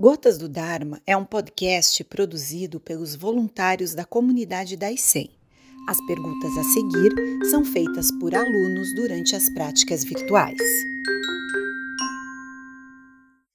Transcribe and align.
Gotas 0.00 0.38
do 0.38 0.48
Dharma 0.48 1.02
é 1.04 1.16
um 1.16 1.24
podcast 1.24 2.04
produzido 2.04 2.78
pelos 2.78 3.16
voluntários 3.16 3.96
da 3.96 4.04
comunidade 4.04 4.76
da 4.76 4.92
ICEM. 4.92 5.28
As 5.88 6.00
perguntas 6.06 6.56
a 6.56 6.62
seguir 6.62 7.12
são 7.50 7.64
feitas 7.64 8.08
por 8.20 8.32
alunos 8.32 8.94
durante 8.94 9.34
as 9.34 9.52
práticas 9.52 10.04
virtuais. 10.04 10.56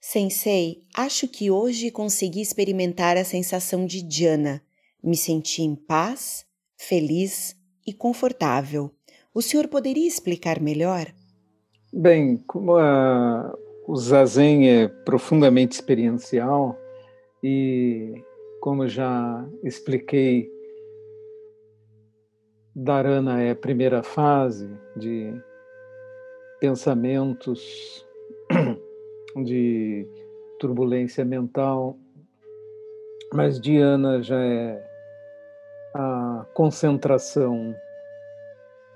Sensei, 0.02 0.84
acho 0.94 1.29
que 1.29 1.50
hoje 1.50 1.90
consegui 1.90 2.42
experimentar 2.42 3.16
a 3.16 3.23
sensação 3.23 3.86
de 3.86 4.02
jhana. 4.02 4.62
Me 5.02 5.16
senti 5.16 5.62
em 5.62 5.75
paz, 5.75 6.46
feliz 6.75 7.55
e 7.88 7.94
confortável. 7.94 8.91
O 9.34 9.41
senhor 9.41 9.70
poderia 9.70 10.10
explicar 10.10 10.60
melhor? 10.60 11.07
Bem, 11.94 12.36
como 12.46 12.75
a, 12.75 13.57
o 13.88 13.95
zazen 13.95 14.70
é 14.70 14.88
profundamente 14.88 15.75
experiencial 15.75 16.77
e, 17.43 18.23
como 18.61 18.87
já 18.87 19.46
expliquei, 19.64 20.50
Dharana 22.75 23.41
é 23.43 23.51
a 23.51 23.55
primeira 23.55 24.01
fase 24.01 24.69
de 24.96 25.33
pensamentos, 26.60 28.07
de 29.43 30.07
turbulência 30.60 31.25
mental, 31.25 31.97
mas 33.33 33.59
Dhyana 33.59 34.23
já 34.23 34.39
é 34.39 34.81
a 35.94 36.47
concentração 36.53 37.75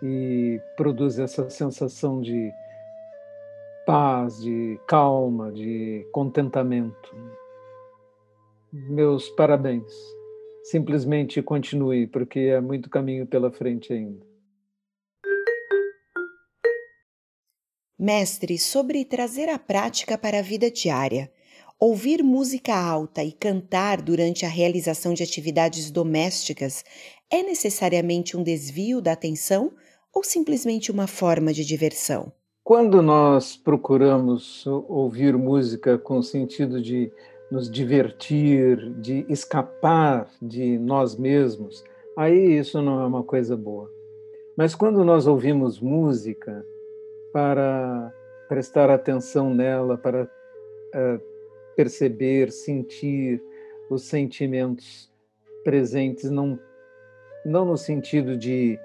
e 0.01 0.59
produz 0.75 1.19
essa 1.19 1.49
sensação 1.49 2.21
de 2.21 2.51
paz, 3.87 4.41
de 4.41 4.77
calma, 4.85 5.49
de 5.49 6.05
contentamento. 6.11 7.15
Meus 8.71 9.29
parabéns. 9.29 9.93
Simplesmente 10.65 11.41
continue, 11.41 12.05
porque 12.05 12.39
é 12.39 12.59
muito 12.59 12.89
caminho 12.89 13.25
pela 13.25 13.49
frente 13.49 13.93
ainda. 13.93 14.27
Mestre, 17.97 18.59
sobre 18.59 19.05
trazer 19.05 19.47
a 19.47 19.57
prática 19.57 20.17
para 20.17 20.39
a 20.39 20.41
vida 20.41 20.69
diária. 20.69 21.31
Ouvir 21.79 22.21
música 22.21 22.75
alta 22.75 23.23
e 23.23 23.31
cantar 23.31 24.01
durante 24.01 24.45
a 24.45 24.49
realização 24.49 25.13
de 25.13 25.23
atividades 25.23 25.89
domésticas 25.89 26.83
é 27.31 27.41
necessariamente 27.41 28.35
um 28.35 28.43
desvio 28.43 29.01
da 29.01 29.13
atenção 29.13 29.73
ou 30.13 30.25
simplesmente 30.25 30.91
uma 30.91 31.07
forma 31.07 31.53
de 31.53 31.63
diversão? 31.63 32.33
Quando 32.67 33.01
nós 33.01 33.55
procuramos 33.55 34.67
ouvir 34.89 35.37
música 35.37 35.97
com 35.97 36.17
o 36.17 36.21
sentido 36.21 36.81
de 36.81 37.09
nos 37.49 37.71
divertir, 37.71 38.91
de 38.95 39.25
escapar 39.29 40.27
de 40.41 40.77
nós 40.77 41.15
mesmos, 41.15 41.81
aí 42.17 42.57
isso 42.59 42.81
não 42.81 43.01
é 43.01 43.05
uma 43.05 43.23
coisa 43.23 43.55
boa. 43.55 43.89
Mas 44.57 44.75
quando 44.75 45.05
nós 45.05 45.27
ouvimos 45.27 45.79
música 45.79 46.65
para 47.31 48.13
prestar 48.49 48.89
atenção 48.89 49.53
nela, 49.53 49.97
para 49.97 50.23
uh, 50.25 51.21
perceber, 51.73 52.51
sentir 52.51 53.41
os 53.89 54.03
sentimentos 54.03 55.09
presentes, 55.63 56.29
não, 56.29 56.59
não 57.45 57.63
no 57.63 57.77
sentido 57.77 58.35
de 58.35 58.77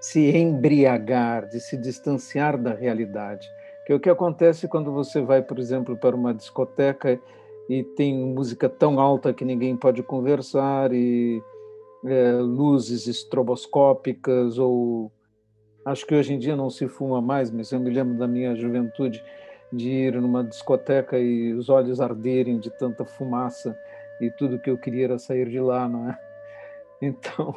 se 0.00 0.36
embriagar, 0.36 1.46
de 1.46 1.60
se 1.60 1.76
distanciar 1.76 2.56
da 2.56 2.72
realidade. 2.72 3.46
Que 3.86 3.92
é 3.92 3.96
o 3.96 4.00
que 4.00 4.08
acontece 4.08 4.66
quando 4.66 4.92
você 4.92 5.20
vai, 5.20 5.42
por 5.42 5.58
exemplo, 5.58 5.96
para 5.96 6.16
uma 6.16 6.32
discoteca 6.32 7.20
e 7.68 7.84
tem 7.84 8.16
música 8.16 8.68
tão 8.68 8.98
alta 8.98 9.32
que 9.32 9.44
ninguém 9.44 9.76
pode 9.76 10.02
conversar 10.02 10.92
e 10.92 11.42
é, 12.04 12.32
luzes 12.32 13.06
estroboscópicas 13.06 14.58
ou 14.58 15.12
acho 15.84 16.06
que 16.06 16.14
hoje 16.14 16.34
em 16.34 16.38
dia 16.38 16.56
não 16.56 16.70
se 16.70 16.88
fuma 16.88 17.20
mais, 17.20 17.50
mas 17.50 17.70
eu 17.70 17.80
me 17.80 17.90
lembro 17.90 18.16
da 18.16 18.26
minha 18.26 18.54
juventude 18.56 19.22
de 19.72 19.88
ir 19.88 20.20
numa 20.20 20.42
discoteca 20.42 21.18
e 21.18 21.52
os 21.52 21.68
olhos 21.68 22.00
arderem 22.00 22.58
de 22.58 22.70
tanta 22.70 23.04
fumaça 23.04 23.78
e 24.20 24.30
tudo 24.30 24.58
que 24.58 24.70
eu 24.70 24.76
queria 24.76 25.04
era 25.04 25.18
sair 25.18 25.48
de 25.48 25.60
lá, 25.60 25.88
não 25.88 26.10
é? 26.10 26.18
Então, 27.02 27.54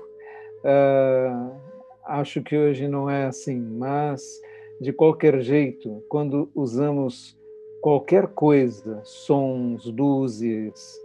uh, 0.63 1.72
acho 2.05 2.41
que 2.41 2.57
hoje 2.57 2.87
não 2.87 3.09
é 3.09 3.25
assim, 3.25 3.59
mas 3.59 4.41
de 4.79 4.91
qualquer 4.91 5.41
jeito, 5.41 6.03
quando 6.09 6.49
usamos 6.53 7.37
qualquer 7.81 8.27
coisa, 8.27 9.01
sons, 9.03 9.85
luzes, 9.85 10.99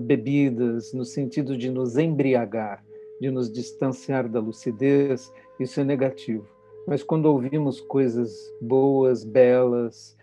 bebidas, 0.00 0.92
no 0.92 1.04
sentido 1.04 1.56
de 1.56 1.70
nos 1.70 1.96
embriagar, 1.96 2.84
de 3.20 3.30
nos 3.30 3.50
distanciar 3.50 4.28
da 4.28 4.40
lucidez, 4.40 5.32
isso 5.58 5.80
é 5.80 5.84
negativo. 5.84 6.46
Mas 6.86 7.02
quando 7.02 7.26
ouvimos 7.26 7.80
coisas 7.80 8.52
boas, 8.60 9.24
belas, 9.24 10.16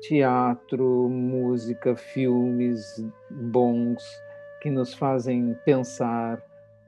teatro, 0.00 1.08
música, 1.08 1.96
filmes 1.96 2.82
bons, 3.30 4.02
que 4.60 4.70
nos 4.70 4.94
fazem 4.94 5.56
pensar, 5.64 6.42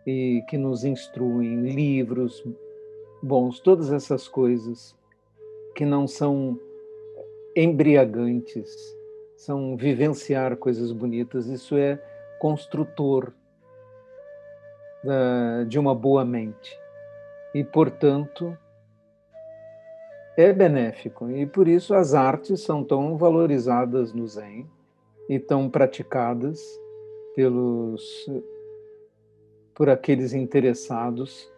e 0.07 0.43
que 0.49 0.57
nos 0.57 0.85
instruem, 0.85 1.63
livros 1.71 2.45
bons, 3.23 3.61
todas 3.61 3.93
essas 3.93 4.27
coisas 4.27 4.97
que 5.75 5.85
não 5.85 6.07
são 6.07 6.59
embriagantes, 7.57 8.75
são 9.37 9.77
vivenciar 9.77 10.57
coisas 10.57 10.93
bonitas, 10.93 11.47
isso 11.47 11.77
é 11.77 12.01
construtor 12.39 13.33
da, 15.03 15.65
de 15.65 15.79
uma 15.79 15.95
boa 15.95 16.25
mente. 16.25 16.79
E, 17.55 17.63
portanto, 17.63 18.57
é 20.37 20.53
benéfico. 20.53 21.31
E 21.31 21.47
por 21.47 21.69
isso 21.69 21.95
as 21.95 22.15
artes 22.15 22.61
são 22.63 22.83
tão 22.83 23.17
valorizadas 23.17 24.13
no 24.13 24.27
Zen 24.27 24.69
e 25.29 25.39
tão 25.39 25.69
praticadas 25.69 26.61
pelos 27.35 28.27
por 29.75 29.89
aqueles 29.89 30.33
interessados 30.33 31.51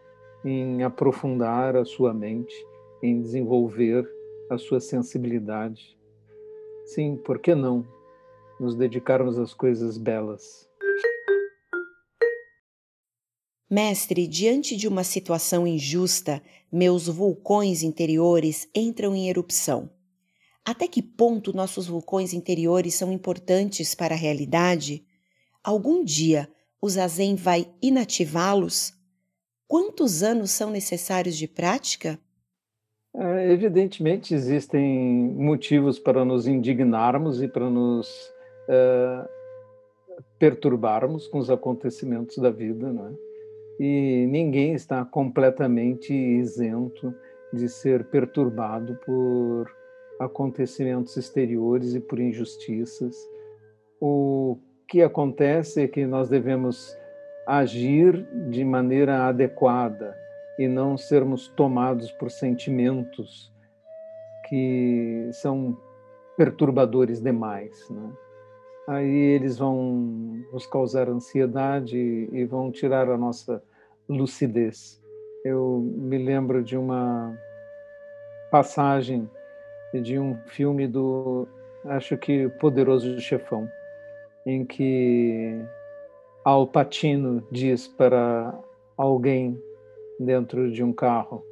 em 0.44 0.82
aprofundar 0.82 1.76
a 1.76 1.84
sua 1.84 2.12
mente, 2.12 2.54
em 3.02 3.20
desenvolver 3.20 4.08
a 4.50 4.58
sua 4.58 4.80
sensibilidade. 4.80 5.96
Sim, 6.86 7.16
por 7.16 7.38
que 7.38 7.54
não 7.54 7.86
nos 8.60 8.74
dedicarmos 8.74 9.38
às 9.38 9.54
coisas 9.54 9.96
belas? 9.96 10.68
Mestre, 13.70 14.28
diante 14.28 14.76
de 14.76 14.86
uma 14.86 15.02
situação 15.02 15.66
injusta, 15.66 16.42
meus 16.70 17.08
vulcões 17.08 17.82
interiores 17.82 18.68
entram 18.74 19.16
em 19.16 19.28
erupção. 19.28 19.90
Até 20.64 20.86
que 20.86 21.02
ponto 21.02 21.54
nossos 21.54 21.86
vulcões 21.86 22.32
interiores 22.32 22.94
são 22.94 23.10
importantes 23.12 23.94
para 23.94 24.14
a 24.14 24.18
realidade? 24.18 25.04
Algum 25.62 26.04
dia 26.04 26.48
o 26.84 26.88
zazen 26.90 27.34
vai 27.34 27.66
inativá-los? 27.80 28.92
Quantos 29.66 30.22
anos 30.22 30.50
são 30.50 30.70
necessários 30.70 31.34
de 31.34 31.48
prática? 31.48 32.18
É, 33.16 33.50
evidentemente, 33.50 34.34
existem 34.34 35.34
motivos 35.34 35.98
para 35.98 36.26
nos 36.26 36.46
indignarmos 36.46 37.40
e 37.42 37.48
para 37.48 37.70
nos 37.70 38.06
é, 38.68 39.28
perturbarmos 40.38 41.26
com 41.26 41.38
os 41.38 41.48
acontecimentos 41.48 42.36
da 42.36 42.50
vida, 42.50 42.92
não 42.92 43.08
é? 43.08 43.12
E 43.80 44.26
ninguém 44.26 44.74
está 44.74 45.06
completamente 45.06 46.12
isento 46.12 47.14
de 47.50 47.66
ser 47.66 48.04
perturbado 48.10 48.94
por 49.06 49.74
acontecimentos 50.20 51.16
exteriores 51.16 51.94
e 51.94 52.00
por 52.00 52.20
injustiças. 52.20 53.16
O 53.98 54.58
que 54.88 55.02
acontece 55.02 55.82
é 55.82 55.88
que 55.88 56.06
nós 56.06 56.28
devemos 56.28 56.96
agir 57.46 58.26
de 58.48 58.64
maneira 58.64 59.26
adequada 59.26 60.16
e 60.58 60.68
não 60.68 60.96
sermos 60.96 61.48
tomados 61.48 62.10
por 62.12 62.30
sentimentos 62.30 63.52
que 64.48 65.28
são 65.32 65.76
perturbadores 66.36 67.20
demais. 67.20 67.88
Né? 67.90 68.12
Aí 68.88 69.16
eles 69.34 69.58
vão 69.58 70.44
nos 70.52 70.66
causar 70.66 71.08
ansiedade 71.08 71.96
e 71.96 72.44
vão 72.44 72.70
tirar 72.70 73.08
a 73.08 73.16
nossa 73.16 73.62
lucidez. 74.08 75.02
Eu 75.44 75.80
me 75.80 76.18
lembro 76.18 76.62
de 76.62 76.76
uma 76.76 77.36
passagem 78.50 79.28
de 79.92 80.18
um 80.18 80.36
filme 80.46 80.86
do, 80.86 81.46
acho 81.84 82.16
que 82.16 82.48
Poderoso 82.60 83.20
Chefão, 83.20 83.68
em 84.46 84.64
que 84.64 85.58
Al 86.44 86.66
Pacino 86.66 87.42
diz 87.50 87.88
para 87.88 88.58
alguém 88.96 89.60
dentro 90.18 90.70
de 90.70 90.82
um 90.82 90.92
carro, 90.92 91.44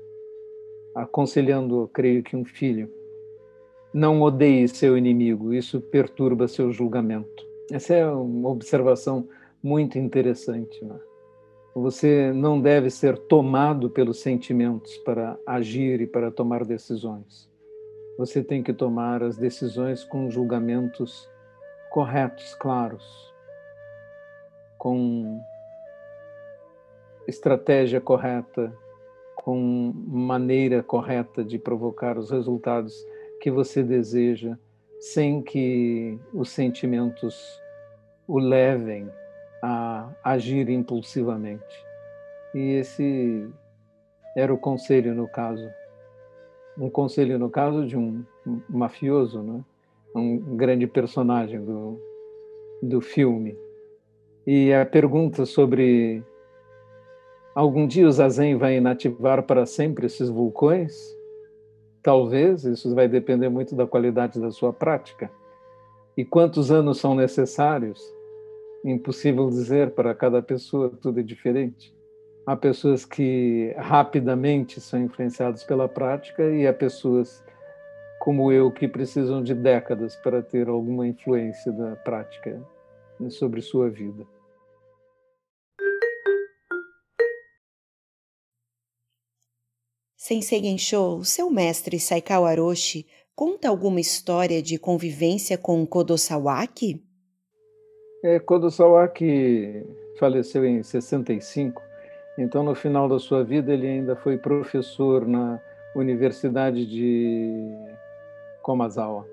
aconselhando, 0.95 1.89
creio 1.93 2.23
que 2.23 2.37
um 2.37 2.45
filho, 2.45 2.91
Não 3.95 4.23
odeie 4.23 4.67
seu 4.69 4.97
inimigo, 4.97 5.53
isso 5.53 5.79
perturba 5.79 6.49
seu 6.49 6.73
julgamento. 6.73 7.47
Essa 7.71 7.95
é 7.95 8.07
uma 8.07 8.49
observação 8.49 9.29
muito 9.63 9.99
interessante. 9.99 10.83
Né? 10.83 10.99
Você 11.75 12.33
não 12.33 12.59
deve 12.59 12.89
ser 12.89 13.19
tomado 13.19 13.91
pelos 13.91 14.21
sentimentos 14.21 14.97
para 14.99 15.39
agir 15.47 16.01
e 16.01 16.07
para 16.07 16.31
tomar 16.31 16.65
decisões. 16.65 17.51
Você 18.17 18.43
tem 18.43 18.63
que 18.63 18.73
tomar 18.73 19.23
as 19.23 19.37
decisões 19.37 20.05
com 20.05 20.31
julgamentos 20.31 21.29
corretos, 21.93 22.55
claros, 22.55 23.05
com 24.79 25.45
estratégia 27.29 28.01
correta, 28.01 28.73
com 29.37 29.93
maneira 29.95 30.83
correta 30.83 31.45
de 31.45 31.59
provocar 31.59 32.17
os 32.17 32.31
resultados 32.31 32.95
que 33.43 33.51
você 33.51 33.83
deseja, 33.83 34.57
sem 35.01 35.43
que 35.43 36.19
os 36.33 36.49
sentimentos 36.49 37.61
o 38.27 38.39
levem 38.39 39.07
a 39.63 40.09
agir 40.25 40.71
impulsivamente. 40.71 41.85
E 42.55 42.77
esse 42.77 43.53
era 44.35 44.53
o 44.53 44.57
conselho 44.57 45.15
no 45.15 45.29
caso. 45.29 45.71
Um 46.79 46.89
conselho 46.89 47.39
no 47.39 47.51
caso 47.51 47.87
de 47.87 47.99
um 47.99 48.25
mafioso, 48.67 49.43
né? 49.43 49.63
Um 50.15 50.57
grande 50.57 50.87
personagem 50.87 51.65
do, 51.65 52.01
do 52.83 53.01
filme. 53.01 53.57
E 54.47 54.73
a 54.73 54.85
pergunta 54.85 55.47
sobre 55.47 56.23
algum 57.55 57.87
dia 57.87 58.07
o 58.07 58.13
Zazen 58.13 58.57
vai 58.57 58.77
inativar 58.77 59.43
para 59.45 59.65
sempre 59.67 60.07
esses 60.07 60.29
vulcões? 60.29 60.93
Talvez, 62.03 62.65
isso 62.65 62.93
vai 62.95 63.07
depender 63.07 63.49
muito 63.49 63.77
da 63.77 63.87
qualidade 63.87 64.41
da 64.41 64.51
sua 64.51 64.73
prática. 64.73 65.31
E 66.17 66.25
quantos 66.25 66.71
anos 66.73 66.99
são 66.99 67.15
necessários? 67.15 68.03
Impossível 68.85 69.49
dizer 69.49 69.93
para 69.93 70.13
cada 70.15 70.43
pessoa, 70.43 70.91
tudo 71.01 71.21
é 71.21 71.23
diferente. 71.23 71.95
Há 72.45 72.57
pessoas 72.57 73.05
que 73.05 73.73
rapidamente 73.79 74.81
são 74.81 75.01
influenciadas 75.01 75.63
pela 75.63 75.89
prática 75.89 76.51
e 76.51 76.67
há 76.67 76.73
pessoas 76.73 77.43
como 78.23 78.53
eu 78.53 78.71
que 78.71 78.87
precisam 78.87 79.43
de 79.43 79.53
décadas 79.53 80.15
para 80.15 80.41
ter 80.41 80.69
alguma 80.69 81.09
influência 81.09 81.73
da 81.73 81.97
prática 81.97 82.65
sobre 83.31 83.61
sua 83.61 83.91
vida. 83.91 84.25
Sensei 90.17 90.63
Gensho, 90.63 91.25
seu 91.25 91.51
mestre 91.51 91.99
Saikao 91.99 92.45
Aroshi 92.45 93.09
conta 93.35 93.69
alguma 93.69 93.99
história 93.99 94.63
de 94.63 94.79
convivência 94.79 95.59
com 95.59 95.85
Kodo 95.85 96.17
Sawaki? 96.17 97.05
É, 98.23 98.39
Kodo 98.39 98.71
Sawaki 98.71 99.85
faleceu 100.21 100.65
em 100.65 100.81
65, 100.81 101.83
então 102.39 102.63
no 102.63 102.77
final 102.77 103.09
da 103.09 103.19
sua 103.19 103.43
vida 103.43 103.73
ele 103.73 103.89
ainda 103.89 104.15
foi 104.15 104.39
professor 104.39 105.27
na 105.27 105.61
Universidade 105.97 106.87
de 106.87 107.92
Komazawa. 108.63 109.27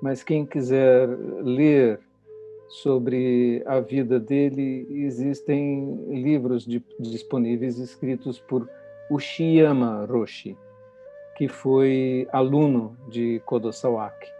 Mas 0.00 0.22
quem 0.22 0.46
quiser 0.46 1.08
ler 1.42 2.00
sobre 2.70 3.62
a 3.66 3.80
vida 3.80 4.20
dele, 4.20 4.86
existem 4.90 6.04
livros 6.08 6.64
de, 6.64 6.82
disponíveis 7.00 7.78
escritos 7.78 8.38
por 8.38 8.68
Ushiyama 9.10 10.06
Roshi, 10.06 10.56
que 11.36 11.48
foi 11.48 12.28
aluno 12.30 12.96
de 13.08 13.42
Kodo 13.44 13.72
Sawaki. 13.72 14.30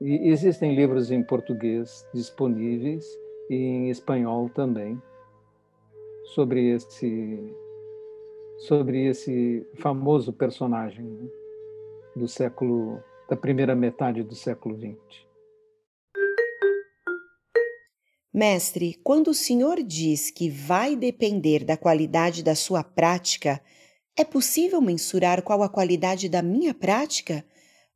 E 0.00 0.28
existem 0.28 0.74
livros 0.74 1.12
em 1.12 1.22
português 1.22 2.06
disponíveis 2.12 3.06
e 3.48 3.54
em 3.54 3.90
espanhol 3.90 4.48
também 4.48 5.00
sobre 6.34 6.70
esse 6.70 7.54
sobre 8.58 9.06
esse 9.06 9.64
famoso 9.74 10.32
personagem 10.32 11.04
né, 11.04 11.28
do 12.18 12.28
século 12.28 13.02
da 13.28 13.36
primeira 13.36 13.74
metade 13.74 14.22
do 14.22 14.34
século 14.34 14.76
XX. 14.76 15.28
Mestre, 18.32 19.00
quando 19.02 19.28
o 19.28 19.34
senhor 19.34 19.82
diz 19.82 20.30
que 20.30 20.50
vai 20.50 20.94
depender 20.94 21.64
da 21.64 21.76
qualidade 21.76 22.42
da 22.42 22.54
sua 22.54 22.84
prática, 22.84 23.60
é 24.16 24.24
possível 24.24 24.80
mensurar 24.80 25.42
qual 25.42 25.62
a 25.62 25.68
qualidade 25.68 26.28
da 26.28 26.42
minha 26.42 26.74
prática? 26.74 27.44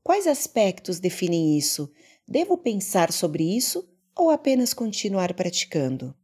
Quais 0.03 0.27
aspectos 0.27 0.99
definem 0.99 1.57
isso? 1.57 1.91
Devo 2.27 2.57
pensar 2.57 3.13
sobre 3.13 3.57
isso 3.57 3.89
ou 4.17 4.31
apenas 4.31 4.73
continuar 4.73 5.35
praticando? 5.35 6.15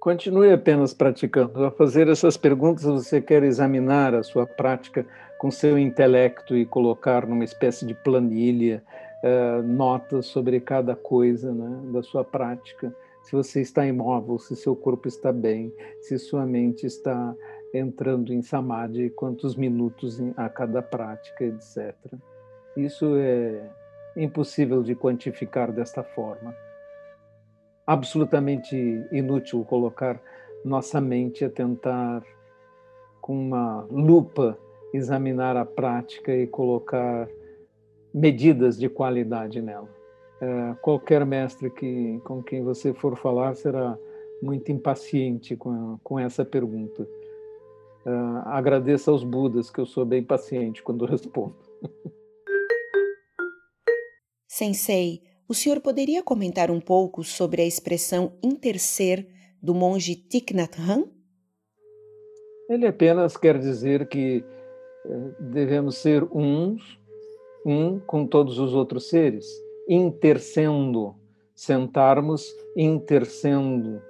Continue 0.00 0.52
apenas 0.52 0.94
praticando. 0.94 1.62
Ao 1.62 1.76
fazer 1.76 2.08
essas 2.08 2.36
perguntas, 2.36 2.84
você 2.84 3.20
quer 3.20 3.42
examinar 3.42 4.14
a 4.14 4.22
sua 4.22 4.46
prática 4.46 5.06
com 5.40 5.50
seu 5.50 5.78
intelecto 5.78 6.54
e 6.54 6.66
colocar 6.66 7.26
numa 7.26 7.44
espécie 7.44 7.86
de 7.86 7.94
planilha 7.94 8.84
uh, 9.24 9.62
notas 9.62 10.26
sobre 10.26 10.60
cada 10.60 10.94
coisa 10.94 11.50
né, 11.50 11.90
da 11.90 12.02
sua 12.02 12.22
prática. 12.22 12.94
Se 13.22 13.32
você 13.32 13.62
está 13.62 13.86
imóvel, 13.86 14.38
se 14.38 14.54
seu 14.54 14.76
corpo 14.76 15.08
está 15.08 15.32
bem, 15.32 15.72
se 16.02 16.18
sua 16.18 16.44
mente 16.44 16.84
está 16.84 17.34
entrando 17.72 18.34
em 18.34 18.42
samadhi, 18.42 19.08
quantos 19.08 19.56
minutos 19.56 20.20
a 20.36 20.50
cada 20.50 20.82
prática, 20.82 21.42
etc. 21.42 21.94
Isso 22.76 23.16
é 23.16 23.66
impossível 24.18 24.82
de 24.82 24.94
quantificar 24.94 25.72
desta 25.72 26.02
forma. 26.02 26.54
Absolutamente 27.86 28.76
inútil 29.10 29.64
colocar 29.64 30.20
nossa 30.62 31.00
mente 31.00 31.46
a 31.46 31.48
tentar, 31.48 32.22
com 33.22 33.40
uma 33.40 33.86
lupa, 33.90 34.58
examinar 34.92 35.56
a 35.56 35.64
prática 35.64 36.34
e 36.34 36.46
colocar 36.46 37.28
medidas 38.12 38.78
de 38.78 38.88
qualidade 38.88 39.60
nela. 39.62 39.88
É, 40.40 40.74
qualquer 40.80 41.24
mestre 41.24 41.70
que, 41.70 42.20
com 42.24 42.42
quem 42.42 42.62
você 42.62 42.92
for 42.94 43.16
falar 43.16 43.54
será 43.54 43.96
muito 44.42 44.72
impaciente 44.72 45.56
com, 45.56 45.98
com 46.02 46.18
essa 46.18 46.44
pergunta. 46.44 47.06
Uh, 48.06 48.40
agradeça 48.46 49.10
aos 49.10 49.22
Budas 49.22 49.70
que 49.70 49.78
eu 49.78 49.84
sou 49.84 50.06
bem 50.06 50.24
paciente 50.24 50.82
quando 50.82 51.04
respondo. 51.06 51.56
Sensei, 54.48 55.22
o 55.46 55.54
senhor 55.54 55.80
poderia 55.80 56.22
comentar 56.22 56.70
um 56.70 56.80
pouco 56.80 57.22
sobre 57.22 57.60
a 57.60 57.66
expressão 57.66 58.32
interser 58.42 59.28
do 59.62 59.74
monge 59.74 60.16
Thich 60.16 60.54
Nhat 60.54 60.80
Hanh? 60.80 61.12
Ele 62.68 62.86
apenas 62.86 63.36
quer 63.36 63.58
dizer 63.58 64.08
que 64.08 64.42
devemos 65.38 65.96
ser 65.98 66.24
uns, 66.32 66.98
um 67.64 67.98
com 67.98 68.26
todos 68.26 68.58
os 68.58 68.74
outros 68.74 69.08
seres, 69.08 69.46
intercendo, 69.88 71.14
sentarmos 71.54 72.54
intercendo 72.76 74.02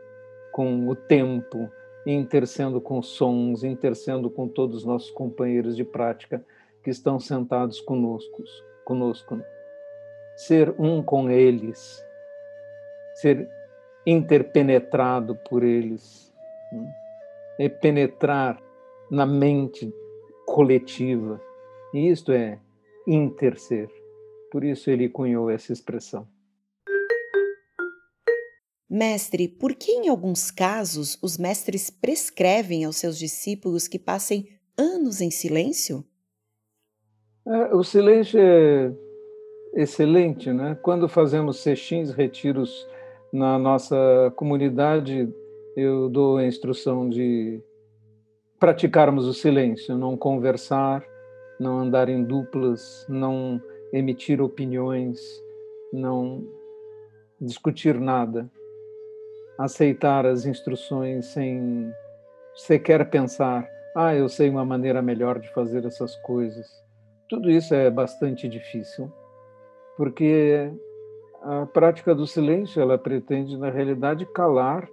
com 0.52 0.88
o 0.88 0.94
tempo, 0.94 1.70
intercendo 2.06 2.80
com 2.80 3.02
sons, 3.02 3.64
intercendo 3.64 4.30
com 4.30 4.48
todos 4.48 4.78
os 4.78 4.84
nossos 4.84 5.10
companheiros 5.10 5.76
de 5.76 5.84
prática 5.84 6.44
que 6.82 6.90
estão 6.90 7.18
sentados 7.18 7.80
conosco. 7.80 8.42
conosco 8.84 9.40
ser 10.36 10.74
um 10.78 11.02
com 11.02 11.28
eles, 11.28 12.02
ser 13.16 13.46
interpenetrado 14.06 15.36
por 15.48 15.62
eles, 15.62 16.32
né? 16.72 16.90
é 17.58 17.68
penetrar 17.68 18.58
na 19.10 19.26
mente 19.26 19.92
coletiva. 20.60 21.40
E 21.94 22.10
isto 22.10 22.32
é 22.32 22.58
interser. 23.06 23.88
Por 24.52 24.62
isso 24.62 24.90
ele 24.90 25.08
cunhou 25.08 25.48
essa 25.48 25.72
expressão. 25.72 26.28
Mestre, 28.88 29.48
por 29.48 29.74
que 29.74 29.90
em 29.90 30.08
alguns 30.08 30.50
casos 30.50 31.18
os 31.22 31.38
mestres 31.38 31.88
prescrevem 31.88 32.84
aos 32.84 32.96
seus 32.96 33.18
discípulos 33.18 33.88
que 33.88 33.98
passem 33.98 34.48
anos 34.76 35.22
em 35.22 35.30
silêncio? 35.30 36.04
É, 37.46 37.74
o 37.74 37.82
silêncio 37.82 38.38
é 38.38 38.92
excelente, 39.76 40.52
né? 40.52 40.76
Quando 40.82 41.08
fazemos 41.08 41.60
sextins, 41.60 42.10
retiros 42.10 42.86
na 43.32 43.58
nossa 43.58 43.96
comunidade, 44.36 45.32
eu 45.74 46.10
dou 46.10 46.36
a 46.36 46.46
instrução 46.46 47.08
de 47.08 47.62
praticarmos 48.60 49.26
o 49.26 49.32
silêncio, 49.32 49.96
não 49.96 50.18
conversar, 50.18 51.02
não 51.58 51.78
andar 51.78 52.10
em 52.10 52.22
duplas, 52.22 53.06
não 53.08 53.60
emitir 53.90 54.40
opiniões, 54.42 55.18
não 55.90 56.46
discutir 57.40 57.98
nada, 57.98 58.50
aceitar 59.58 60.26
as 60.26 60.44
instruções 60.44 61.26
sem 61.26 61.90
sequer 62.54 63.08
pensar, 63.08 63.66
ah, 63.96 64.14
eu 64.14 64.28
sei 64.28 64.50
uma 64.50 64.64
maneira 64.64 65.00
melhor 65.00 65.40
de 65.40 65.48
fazer 65.54 65.86
essas 65.86 66.14
coisas. 66.16 66.66
Tudo 67.30 67.50
isso 67.50 67.74
é 67.74 67.90
bastante 67.90 68.46
difícil, 68.46 69.10
porque 69.96 70.70
a 71.42 71.64
prática 71.64 72.14
do 72.14 72.26
silêncio 72.26 72.82
ela 72.82 72.98
pretende 72.98 73.56
na 73.56 73.70
realidade 73.70 74.26
calar 74.26 74.86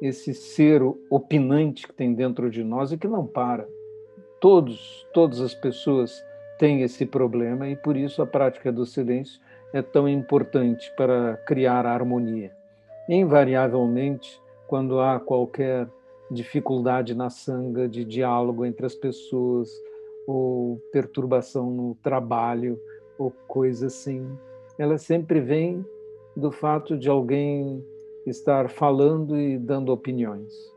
esse 0.00 0.32
ser 0.34 0.82
opinante 1.10 1.86
que 1.86 1.92
tem 1.92 2.14
dentro 2.14 2.50
de 2.50 2.62
nós 2.62 2.92
e 2.92 2.98
que 2.98 3.08
não 3.08 3.26
para. 3.26 3.68
Todos, 4.40 5.06
todas 5.12 5.40
as 5.40 5.54
pessoas 5.54 6.22
têm 6.58 6.82
esse 6.82 7.04
problema 7.04 7.68
e 7.68 7.76
por 7.76 7.96
isso 7.96 8.22
a 8.22 8.26
prática 8.26 8.70
do 8.70 8.86
silêncio 8.86 9.40
é 9.72 9.82
tão 9.82 10.08
importante 10.08 10.92
para 10.96 11.36
criar 11.46 11.84
a 11.84 11.92
harmonia. 11.92 12.52
Invariavelmente, 13.08 14.40
quando 14.66 15.00
há 15.00 15.18
qualquer 15.18 15.88
dificuldade 16.30 17.14
na 17.14 17.30
sanga 17.30 17.88
de 17.88 18.04
diálogo 18.04 18.64
entre 18.64 18.86
as 18.86 18.94
pessoas, 18.94 19.70
ou 20.26 20.78
perturbação 20.92 21.70
no 21.70 21.94
trabalho, 22.02 22.78
ou 23.18 23.32
coisa 23.48 23.86
assim, 23.86 24.28
ela 24.78 24.98
sempre 24.98 25.40
vem 25.40 25.84
do 26.36 26.52
fato 26.52 26.98
de 26.98 27.08
alguém 27.08 27.82
estar 28.28 28.68
falando 28.68 29.38
e 29.38 29.58
dando 29.58 29.92
opiniões 29.92 30.72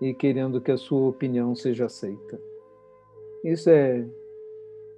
e 0.00 0.12
querendo 0.12 0.60
que 0.60 0.70
a 0.70 0.76
sua 0.76 1.08
opinião 1.08 1.54
seja 1.54 1.86
aceita. 1.86 2.40
Isso 3.44 3.70
é 3.70 4.04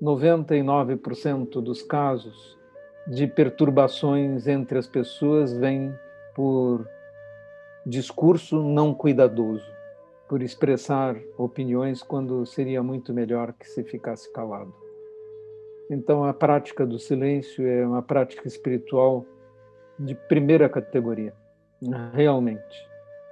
99% 0.03 1.61
dos 1.61 1.83
casos 1.83 2.59
de 3.07 3.27
perturbações 3.27 4.47
entre 4.47 4.79
as 4.79 4.87
pessoas 4.87 5.53
vem 5.53 5.95
por 6.35 6.87
discurso 7.85 8.63
não 8.63 8.95
cuidadoso, 8.95 9.71
por 10.29 10.43
expressar 10.43 11.17
opiniões 11.37 12.03
quando 12.03 12.45
seria 12.47 12.83
muito 12.83 13.13
melhor 13.13 13.53
que 13.53 13.69
se 13.69 13.85
ficasse 13.85 14.33
calado. 14.33 14.75
Então, 15.91 16.25
a 16.25 16.33
prática 16.33 16.87
do 16.87 16.99
silêncio 16.99 17.67
é 17.67 17.87
uma 17.87 18.03
prática 18.03 18.49
espiritual 18.49 19.27
de 19.99 20.15
primeira 20.15 20.69
categoria, 20.69 21.35
realmente. 22.13 22.89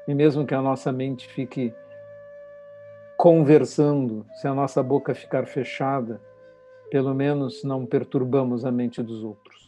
E 0.06 0.14
mesmo 0.14 0.46
que 0.46 0.54
a 0.54 0.62
nossa 0.62 0.90
mente 0.92 1.28
fique 1.28 1.74
conversando, 3.16 4.26
se 4.34 4.48
a 4.48 4.54
nossa 4.54 4.82
boca 4.82 5.14
ficar 5.14 5.46
fechada, 5.46 6.20
pelo 6.90 7.14
menos 7.14 7.62
não 7.62 7.86
perturbamos 7.86 8.64
a 8.64 8.72
mente 8.72 9.02
dos 9.02 9.22
outros. 9.22 9.61